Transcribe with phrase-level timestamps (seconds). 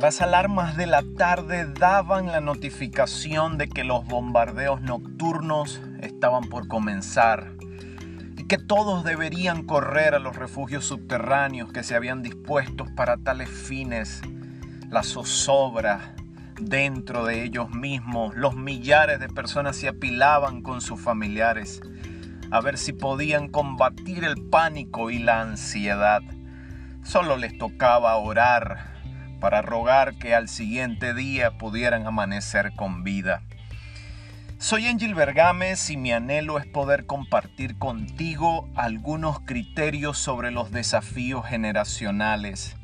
[0.00, 6.68] Las alarmas de la tarde daban la notificación de que los bombardeos nocturnos estaban por
[6.68, 7.50] comenzar
[8.36, 13.50] y que todos deberían correr a los refugios subterráneos que se habían dispuestos para tales
[13.50, 14.22] fines.
[14.88, 16.14] La zozobra
[16.60, 21.80] dentro de ellos mismos, los millares de personas se apilaban con sus familiares
[22.52, 26.22] a ver si podían combatir el pánico y la ansiedad.
[27.02, 28.97] Solo les tocaba orar
[29.40, 33.42] para rogar que al siguiente día pudieran amanecer con vida.
[34.58, 41.46] Soy Angel Bergames y mi anhelo es poder compartir contigo algunos criterios sobre los desafíos
[41.46, 42.76] generacionales.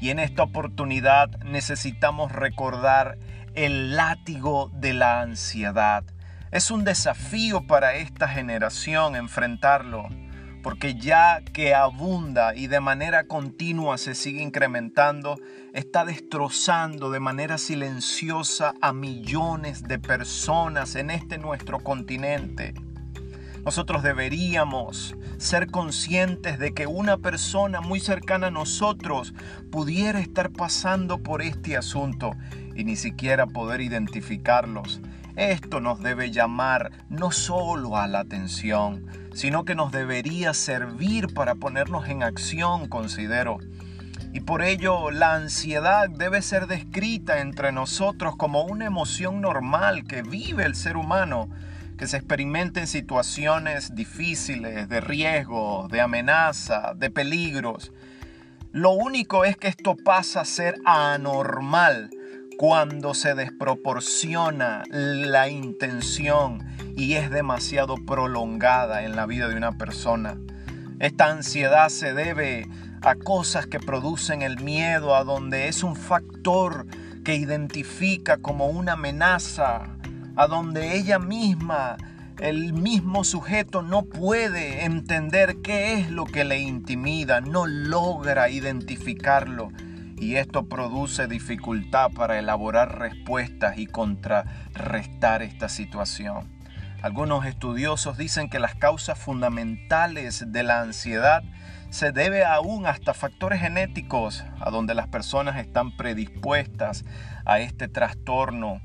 [0.00, 3.16] Y en esta oportunidad necesitamos recordar
[3.54, 6.02] el látigo de la ansiedad.
[6.50, 10.08] Es un desafío para esta generación enfrentarlo
[10.62, 15.38] porque ya que abunda y de manera continua se sigue incrementando,
[15.72, 22.74] está destrozando de manera silenciosa a millones de personas en este nuestro continente.
[23.64, 29.34] Nosotros deberíamos ser conscientes de que una persona muy cercana a nosotros
[29.70, 32.32] pudiera estar pasando por este asunto
[32.74, 35.00] y ni siquiera poder identificarlos.
[35.36, 41.54] Esto nos debe llamar no solo a la atención, sino que nos debería servir para
[41.54, 43.58] ponernos en acción, considero.
[44.32, 50.22] Y por ello la ansiedad debe ser descrita entre nosotros como una emoción normal que
[50.22, 51.48] vive el ser humano,
[51.98, 57.92] que se experimenta en situaciones difíciles, de riesgo, de amenaza, de peligros.
[58.72, 62.10] Lo único es que esto pasa a ser anormal
[62.60, 66.62] cuando se desproporciona la intención
[66.94, 70.36] y es demasiado prolongada en la vida de una persona.
[70.98, 72.68] Esta ansiedad se debe
[73.00, 76.86] a cosas que producen el miedo, a donde es un factor
[77.24, 79.96] que identifica como una amenaza,
[80.36, 81.96] a donde ella misma,
[82.40, 89.72] el mismo sujeto no puede entender qué es lo que le intimida, no logra identificarlo
[90.20, 96.48] y esto produce dificultad para elaborar respuestas y contrarrestar esta situación.
[97.02, 101.42] Algunos estudiosos dicen que las causas fundamentales de la ansiedad
[101.88, 107.06] se debe aún hasta factores genéticos, a donde las personas están predispuestas
[107.46, 108.82] a este trastorno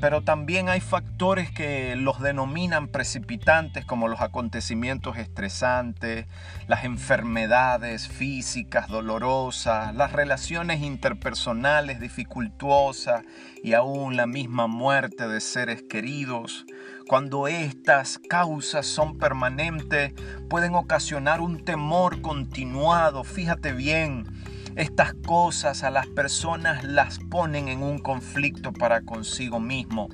[0.00, 6.26] pero también hay factores que los denominan precipitantes como los acontecimientos estresantes,
[6.68, 13.22] las enfermedades físicas dolorosas, las relaciones interpersonales dificultuosas
[13.62, 16.66] y aún la misma muerte de seres queridos.
[17.08, 20.12] Cuando estas causas son permanentes
[20.50, 24.26] pueden ocasionar un temor continuado, fíjate bien,
[24.76, 30.10] estas cosas a las personas las ponen en un conflicto para consigo mismo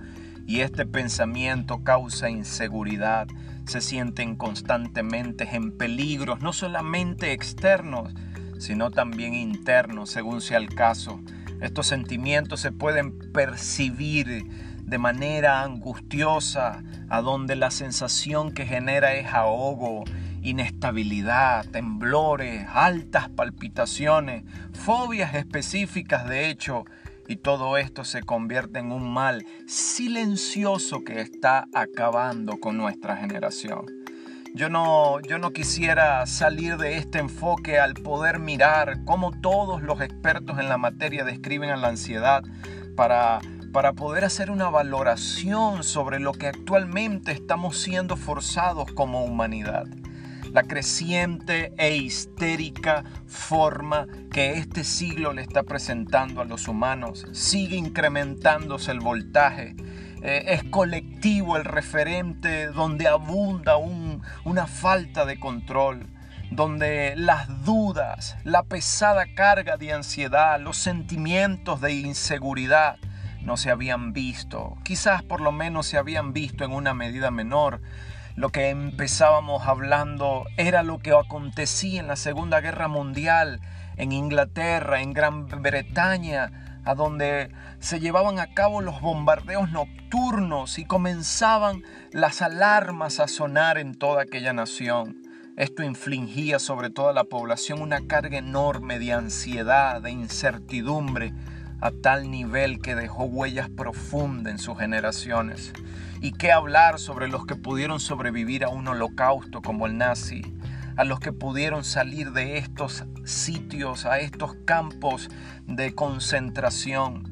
[0.47, 3.27] y este pensamiento causa inseguridad.
[3.67, 8.15] Se sienten constantemente en peligros, no solamente externos,
[8.59, 11.21] sino también internos, según sea el caso.
[11.61, 14.45] Estos sentimientos se pueden percibir
[14.85, 20.05] de manera angustiosa, a donde la sensación que genera es ahogo,
[20.43, 26.85] inestabilidad, temblores, altas palpitaciones, fobias específicas de hecho,
[27.29, 33.87] y todo esto se convierte en un mal silencioso que está acabando con nuestra generación.
[34.55, 40.03] Yo no, yo no quisiera salir de este enfoque al poder mirar cómo todos los
[40.03, 42.43] expertos en la materia describen a la ansiedad
[42.97, 43.41] para
[43.73, 49.87] para poder hacer una valoración sobre lo que actualmente estamos siendo forzados como humanidad
[50.53, 57.27] la creciente e histérica forma que este siglo le está presentando a los humanos.
[57.33, 59.75] Sigue incrementándose el voltaje.
[60.23, 66.07] Eh, es colectivo el referente donde abunda una falta de control
[66.55, 72.99] donde las dudas, la pesada carga de ansiedad, los sentimientos de inseguridad
[73.41, 77.81] no se habían visto, quizás por lo menos se habían visto en una medida menor,
[78.35, 83.61] lo que empezábamos hablando era lo que acontecía en la Segunda Guerra Mundial,
[83.97, 90.85] en Inglaterra, en Gran Bretaña, a donde se llevaban a cabo los bombardeos nocturnos y
[90.85, 95.23] comenzaban las alarmas a sonar en toda aquella nación.
[95.57, 101.35] Esto infligía sobre toda la población una carga enorme de ansiedad, de incertidumbre,
[101.83, 105.73] a tal nivel que dejó huellas profundas en sus generaciones.
[106.23, 110.55] ¿Y qué hablar sobre los que pudieron sobrevivir a un holocausto como el nazi?
[110.97, 115.31] a los que pudieron salir de estos sitios, a estos campos
[115.67, 117.32] de concentración.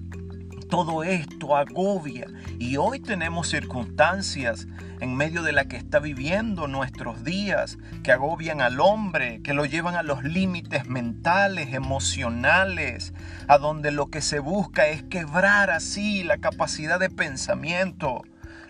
[0.70, 2.28] Todo esto agobia.
[2.60, 4.68] Y hoy tenemos circunstancias
[5.00, 9.64] en medio de la que está viviendo nuestros días que agobian al hombre, que lo
[9.64, 13.12] llevan a los límites mentales, emocionales,
[13.48, 18.22] a donde lo que se busca es quebrar así la capacidad de pensamiento,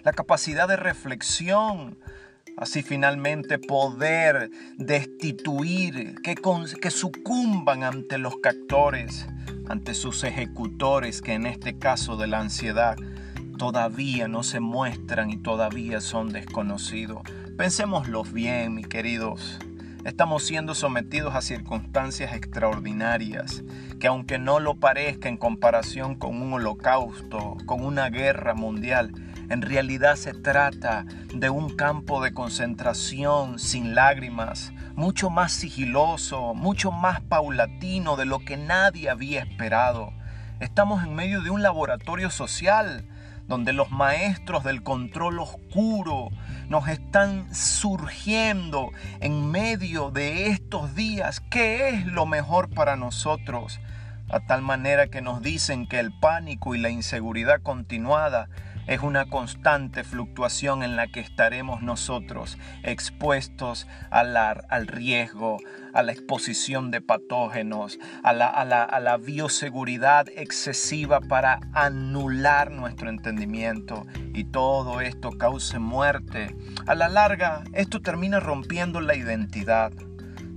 [0.03, 1.99] la capacidad de reflexión,
[2.57, 6.35] así finalmente poder destituir, que,
[6.81, 9.27] que sucumban ante los captores,
[9.71, 12.97] ante sus ejecutores, que en este caso de la ansiedad
[13.57, 17.23] todavía no se muestran y todavía son desconocidos.
[17.57, 19.61] Pensémoslos bien, mis queridos.
[20.05, 23.63] Estamos siendo sometidos a circunstancias extraordinarias
[24.01, 29.13] que aunque no lo parezca en comparación con un holocausto, con una guerra mundial,
[29.51, 31.05] en realidad se trata
[31.35, 38.39] de un campo de concentración sin lágrimas, mucho más sigiloso, mucho más paulatino de lo
[38.39, 40.13] que nadie había esperado.
[40.61, 43.05] Estamos en medio de un laboratorio social
[43.49, 46.31] donde los maestros del control oscuro
[46.69, 51.41] nos están surgiendo en medio de estos días.
[51.51, 53.81] ¿Qué es lo mejor para nosotros?
[54.29, 58.49] A tal manera que nos dicen que el pánico y la inseguridad continuada
[58.87, 65.59] es una constante fluctuación en la que estaremos nosotros expuestos al, al riesgo,
[65.93, 72.71] a la exposición de patógenos, a la, a, la, a la bioseguridad excesiva para anular
[72.71, 76.55] nuestro entendimiento y todo esto cause muerte.
[76.87, 79.93] A la larga, esto termina rompiendo la identidad,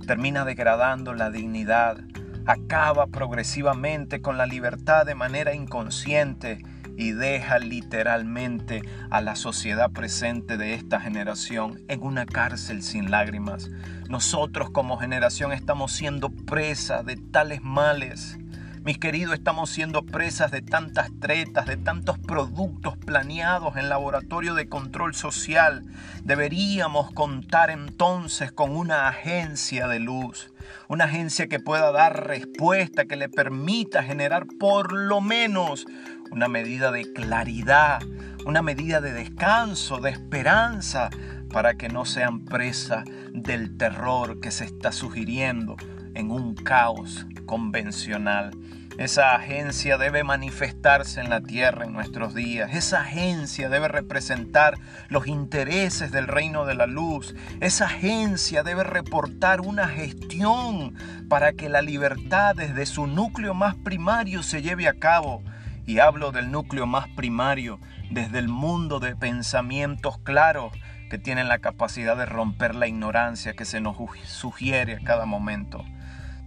[0.06, 1.98] termina degradando la dignidad,
[2.46, 6.62] acaba progresivamente con la libertad de manera inconsciente
[6.96, 13.70] y deja literalmente a la sociedad presente de esta generación en una cárcel sin lágrimas.
[14.08, 18.38] Nosotros como generación estamos siendo presa de tales males.
[18.84, 24.68] Mis queridos, estamos siendo presas de tantas tretas, de tantos productos planeados en laboratorio de
[24.68, 25.86] control social.
[26.22, 30.52] Deberíamos contar entonces con una agencia de luz,
[30.86, 35.86] una agencia que pueda dar respuesta, que le permita generar por lo menos
[36.34, 38.02] una medida de claridad,
[38.44, 41.08] una medida de descanso, de esperanza,
[41.52, 45.76] para que no sean presa del terror que se está sugiriendo
[46.14, 48.50] en un caos convencional.
[48.98, 52.74] Esa agencia debe manifestarse en la tierra en nuestros días.
[52.74, 54.76] Esa agencia debe representar
[55.08, 57.36] los intereses del reino de la luz.
[57.60, 60.94] Esa agencia debe reportar una gestión
[61.28, 65.44] para que la libertad desde su núcleo más primario se lleve a cabo
[65.86, 67.78] y hablo del núcleo más primario,
[68.10, 70.72] desde el mundo de pensamientos claros
[71.10, 75.84] que tienen la capacidad de romper la ignorancia que se nos sugiere a cada momento.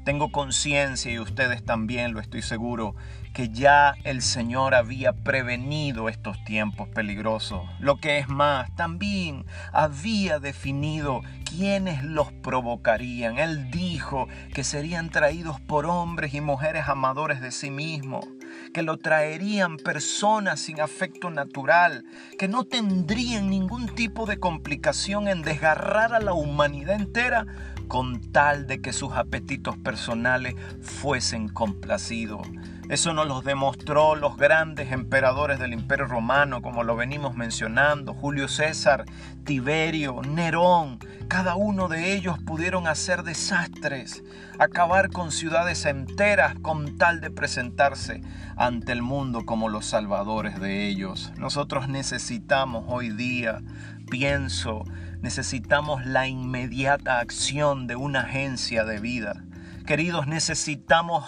[0.07, 2.95] Tengo conciencia y ustedes también lo estoy seguro
[3.33, 7.69] que ya el Señor había prevenido estos tiempos peligrosos.
[7.79, 13.37] Lo que es más, también había definido quiénes los provocarían.
[13.37, 18.25] Él dijo que serían traídos por hombres y mujeres amadores de sí mismos,
[18.73, 22.05] que lo traerían personas sin afecto natural,
[22.37, 27.45] que no tendrían ningún tipo de complicación en desgarrar a la humanidad entera
[27.87, 32.47] con tal de que sus apetitos personales fuesen complacidos.
[32.89, 38.47] Eso nos lo demostró los grandes emperadores del Imperio Romano, como lo venimos mencionando, Julio
[38.47, 39.03] César,
[39.43, 40.99] Tiberio, Nerón.
[41.27, 44.23] Cada uno de ellos pudieron hacer desastres,
[44.57, 48.21] acabar con ciudades enteras con tal de presentarse
[48.55, 51.33] ante el mundo como los salvadores de ellos.
[51.37, 53.63] Nosotros necesitamos hoy día,
[54.09, 54.85] pienso,
[55.19, 59.43] necesitamos la inmediata acción de una agencia de vida
[59.87, 61.23] Queridos, necesitamos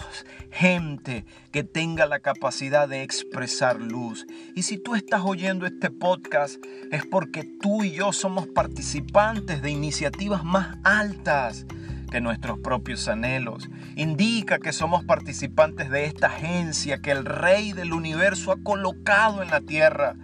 [0.50, 4.26] gente que tenga la capacidad de expresar luz.
[4.54, 6.62] Y si tú estás oyendo este podcast
[6.92, 11.64] es porque tú y yo somos participantes de iniciativas más altas
[12.10, 13.70] que nuestros propios anhelos.
[13.96, 19.48] Indica que somos participantes de esta agencia que el Rey del universo ha colocado en
[19.48, 20.16] la tierra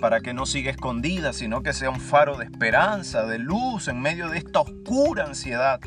[0.00, 4.00] para que no siga escondida, sino que sea un faro de esperanza, de luz en
[4.00, 5.80] medio de esta oscura ansiedad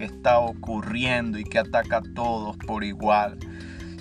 [0.00, 3.38] que está ocurriendo y que ataca a todos por igual.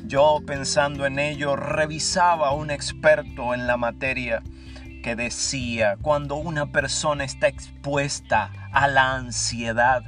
[0.06, 4.42] Yo pensando en ello revisaba a un experto en la materia
[5.04, 10.04] que decía, cuando una persona está expuesta a la ansiedad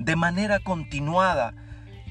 [0.00, 1.54] de manera continuada,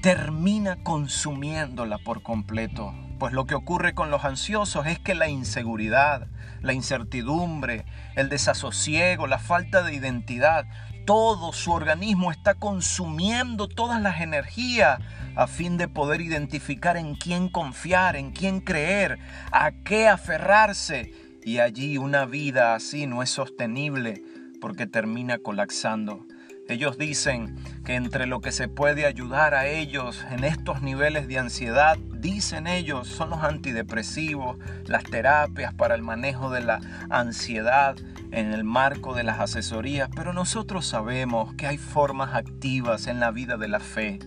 [0.01, 2.93] termina consumiéndola por completo.
[3.19, 6.27] Pues lo que ocurre con los ansiosos es que la inseguridad,
[6.61, 10.67] la incertidumbre, el desasosiego, la falta de identidad,
[11.05, 14.99] todo su organismo está consumiendo todas las energías
[15.35, 19.19] a fin de poder identificar en quién confiar, en quién creer,
[19.51, 21.13] a qué aferrarse.
[21.43, 24.23] Y allí una vida así no es sostenible
[24.59, 26.25] porque termina colapsando.
[26.67, 31.37] Ellos dicen que entre lo que se puede ayudar a ellos en estos niveles de
[31.37, 36.81] ansiedad, dicen ellos, son los antidepresivos, las terapias para el manejo de la
[37.11, 37.95] ansiedad
[38.35, 43.31] en el marco de las asesorías, pero nosotros sabemos que hay formas activas en la
[43.31, 44.19] vida de la fe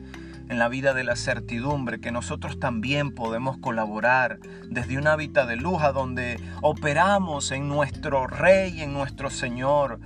[0.49, 4.39] en la vida de la certidumbre, que nosotros también podemos colaborar
[4.69, 10.01] desde un hábitat de luz donde operamos en nuestro Rey, en nuestro Señor,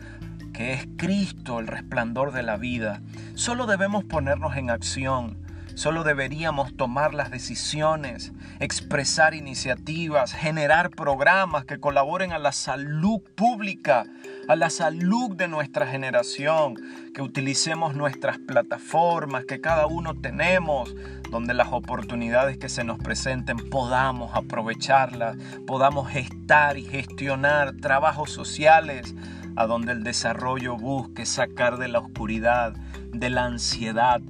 [0.53, 3.03] que es Cristo, el resplandor de la vida.
[3.35, 5.39] Solo debemos ponernos en acción.
[5.75, 14.05] Solo deberíamos tomar las decisiones, expresar iniciativas, generar programas que colaboren a la salud pública,
[14.49, 16.75] a la salud de nuestra generación,
[17.15, 20.95] que utilicemos nuestras plataformas que cada uno tenemos,
[21.31, 25.37] donde las oportunidades que se nos presenten podamos aprovecharlas,
[25.67, 29.15] podamos gestar y gestionar trabajos sociales,
[29.57, 32.75] a donde el desarrollo busque sacar de la oscuridad,
[33.13, 34.21] de la ansiedad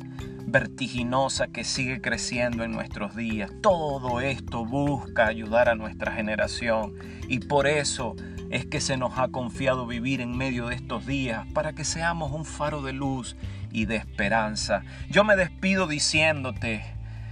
[0.47, 3.51] vertiginosa que sigue creciendo en nuestros días.
[3.63, 6.95] Todo esto busca ayudar a nuestra generación
[7.29, 8.15] y por eso
[8.51, 12.33] es que se nos ha confiado vivir en medio de estos días para que seamos
[12.33, 13.37] un faro de luz
[13.71, 14.83] y de esperanza.
[15.09, 16.85] Yo me despido diciéndote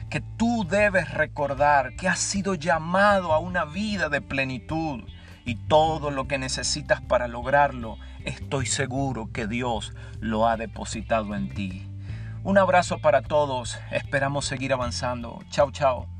[0.09, 5.05] que tú debes recordar que has sido llamado a una vida de plenitud
[5.45, 11.49] y todo lo que necesitas para lograrlo, estoy seguro que Dios lo ha depositado en
[11.51, 11.90] ti.
[12.43, 15.41] Un abrazo para todos, esperamos seguir avanzando.
[15.51, 16.20] Chao, chao.